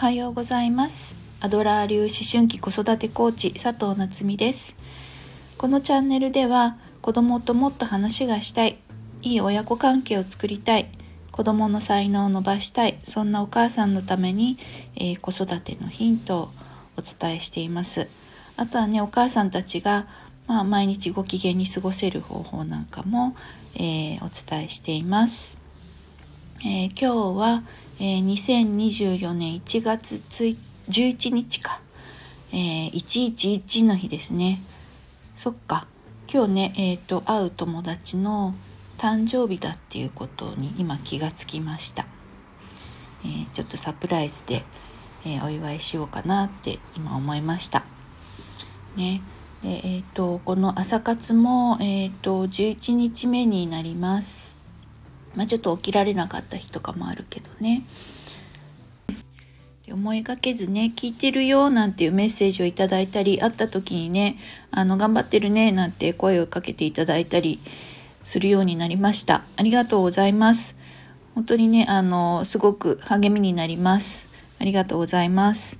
[0.00, 1.14] はようございます。
[1.42, 4.74] アドラー流思春期子育てコーチ佐藤夏実です。
[5.58, 8.78] このチャンネルでは子供ともっと話がしたい
[9.20, 10.86] いい親子関係を作りたい
[11.32, 14.56] 子供の才能を伸ばしたいそんなお母さんのために、
[14.96, 16.48] えー、子育てのヒントを
[16.96, 18.08] お伝えしています。
[18.56, 20.06] あとはねお母さんたちが、
[20.46, 23.36] まあ、毎日ご機嫌に過ごせる方法なんかも、
[23.74, 25.60] えー、お伝えしています、
[26.64, 27.64] えー、今日は、
[28.00, 30.16] え2024年1月
[30.88, 31.80] 11日か、
[32.52, 34.60] え111の日ですね。
[35.36, 35.86] そっか。
[36.32, 38.54] 今日ね、えーと会う友達の
[39.00, 42.04] 誕生日だっていうことに今気がつきました、
[43.24, 44.62] えー、ちょっとサプライズで、
[45.24, 47.84] えー、お祝いしようかなって今思いました。
[48.96, 49.22] ね。
[49.62, 54.59] でえーと、この朝活も、えーと、11日目になります。
[55.34, 57.82] まあ、ちょっと起きられなかった日とかもあるけどね
[59.90, 64.38] 思いがけずね聞いてるよなんていうメッセージをいただいたり会った時にね
[64.70, 67.58] あの頑張ってるねなんて声をかけていただいたり
[68.24, 69.42] するようになりました。
[69.56, 70.76] ありがとうございます。
[71.34, 74.28] 本当にね、あの、すごく励みになります。
[74.58, 75.78] ありがとうございます。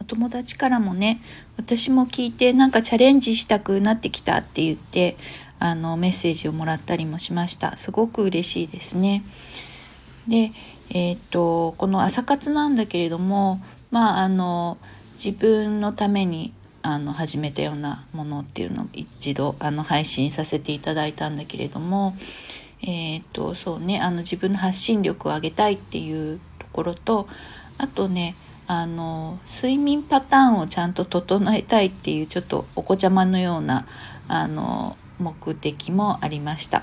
[0.00, 1.20] お友達からもね、
[1.56, 5.16] 私も聞いてなんかチャレンジしたくなってきたって言って、
[5.62, 7.76] あの、メッセージをもらったりもしました。
[7.76, 9.22] すごく嬉しいですね。
[10.26, 10.50] で、
[10.90, 14.76] えっ、と、この朝活なんだけれども、まあ、あの、
[15.14, 16.52] 自分のために
[16.82, 22.16] あの始めたようなものっていうのを一度あの配信させていただいたんだけれども
[22.84, 27.28] えっ、とそうねあの自分の発信力を上げたいっていうところと
[27.78, 28.34] あとね
[28.66, 33.86] あの睡眠パターンをちゃんと整えたいっていうちょっとお子ちゃまのような
[34.26, 36.82] あの目的もありました。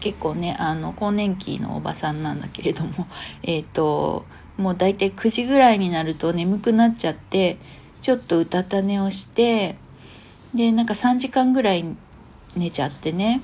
[0.00, 3.08] 結構ねあの更年期のおばさんなんだけれども
[3.42, 4.24] えっ、と
[4.56, 7.58] もう大体9時ぐらいになると眠くなっちゃって
[8.02, 9.76] ちょっとうたた寝をして
[10.54, 11.84] でなんか3時間ぐらい
[12.56, 13.42] 寝ちゃってね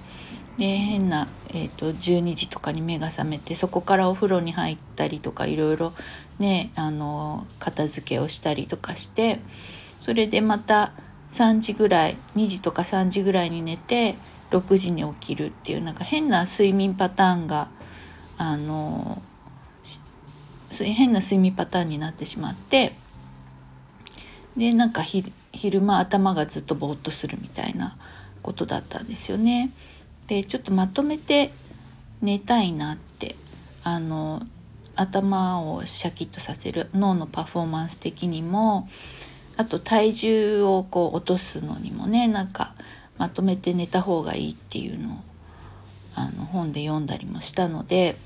[0.59, 5.93] で変な、えーと、12時とかに目が覚めてそこからお風呂に入ったりとかいろいろ
[6.39, 9.41] ねあの片付けをしたりとかして
[10.03, 10.93] それでまた
[11.33, 14.15] 3時ぐらい2時とか3時ぐらいに寝て
[14.51, 17.71] 6時に起きるっていうなんか変な睡眠パターンが
[18.39, 19.21] あの
[20.79, 22.93] 変な睡眠パターンになってしまって
[24.57, 27.97] でなんか昼間頭がずっとぼーっとするみたいな
[28.43, 29.71] ことだったんですよね。
[30.27, 31.51] でちょっとまとめて
[32.21, 33.35] 寝たいなって
[33.83, 34.43] あの
[34.95, 38.89] 頭をシャキッとさせる脳のパフォーマンス的にも
[39.57, 42.75] あと体重をこう落とすのにもねなんか
[43.19, 45.19] まとめて寝た方がいいっていうのを
[46.15, 48.17] あの本で読んだりもしたので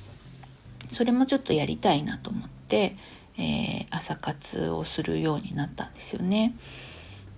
[0.93, 2.97] それもちょっとやりたいなと思って
[3.39, 6.55] えー、朝活をするようになったんですよね。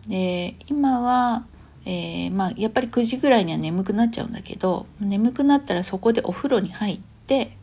[0.07, 1.45] で今は、
[1.85, 7.57] えー、まあ、やっぱり9時ぐらいには眠くなっちゃうんだけど眠くなったらそこでお風呂に入って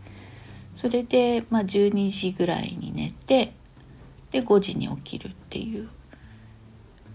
[0.75, 3.53] それで、まあ、12時ぐらいに寝て
[4.31, 5.89] で5時に起きるっていう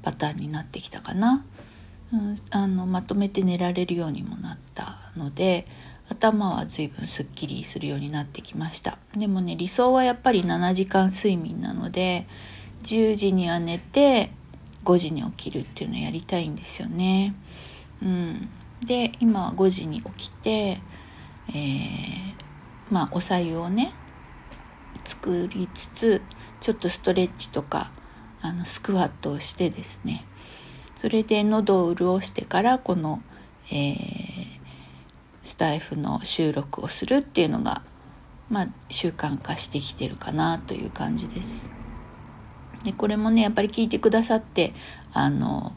[0.02, 1.44] パターンになってきたかな。
[2.12, 5.66] うん、あのまとめて寝られるようにもなったので
[6.08, 12.26] 頭は随分すっきりするようになってきましたでもね理想はやっぱり7時間睡眠なので
[12.82, 14.32] 10時には寝て
[14.84, 17.34] 5時に起きるっていうのをやりたいんですよね。
[18.02, 18.48] うん、
[18.86, 20.80] で今は5時に起きて、
[21.48, 22.34] えー、
[22.90, 23.92] まあおさゆをね
[25.04, 26.22] 作りつつ
[26.62, 27.92] ちょっとストレッチとか
[28.42, 30.24] あのスクワットをしてですね
[30.96, 33.22] それで喉を潤してからこの、
[33.70, 34.60] えー
[35.42, 37.82] スタイフの収録をするっていうのが、
[38.48, 41.70] まあ、習慣化してきてるかなという感じです。
[42.84, 44.72] でこれもねやっぱり聞いてくださって
[45.12, 45.74] あの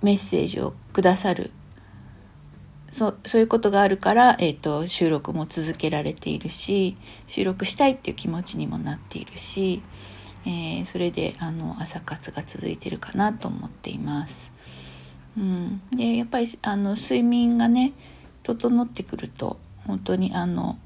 [0.00, 1.50] メッセージをくださる
[2.88, 6.96] そそういうことがあるから、えーと、収録も続けられているし
[7.26, 9.82] 収録したいっていう気持ちにもなっているし、
[10.48, 14.50] えー、それであの朝活が続いてるかなと思っています。
[15.36, 17.92] うん、でやっぱりあの睡眠がね
[18.44, 20.78] 整ってくると本当にあの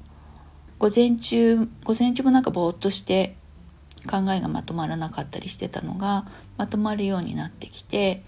[0.79, 3.35] 午前中午前中もなんかぼーっとして
[4.11, 6.27] 考えがまとまらなかったりしてたのが
[6.57, 8.21] まとまるようになってきて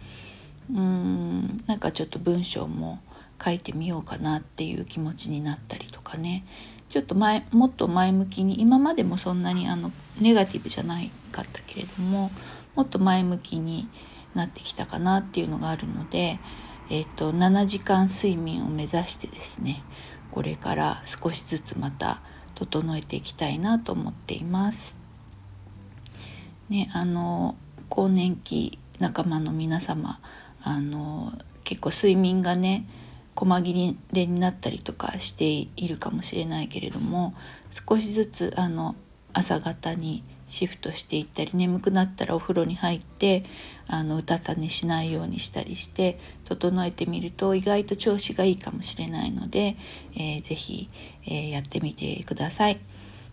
[0.71, 1.57] うーん。
[1.67, 2.99] なんかちょっと文章も
[3.43, 6.45] 書いてみようかなっていう気持ちになったりとかね。
[6.95, 12.31] ちょっと前もっと前向きに今までもそんなにあのネガティブじゃないかったけれども
[12.73, 13.89] もっと前向きに
[14.33, 16.39] なってきたかなっていうのがあるので
[16.89, 19.83] えっ、と7時間睡眠を目指してですね
[20.31, 22.21] これから少しずつまた
[22.53, 24.97] 整えていきたいなと思っています。
[26.69, 27.57] ね、あの
[27.89, 30.21] 更年期仲間の皆様
[30.63, 31.33] あの
[31.65, 32.87] 結構睡眠がね
[33.35, 37.33] 細切れになったりとかしているかもしれないけれども
[37.87, 38.95] 少しずつあの
[39.33, 43.43] 朝方にシフトしていったり眠くなったらお風呂に入って
[43.87, 49.75] あのうたた寝しないようにしたりして整えてみると意外と調子がいいかもしれないので、
[50.15, 50.89] えー、ぜひ、
[51.25, 52.79] えー、やってみてください。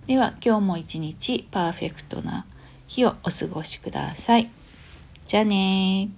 [0.07, 2.45] では今日も一日パーフェクトな
[2.89, 4.51] 日をお過ごしください。
[5.27, 6.09] じゃあね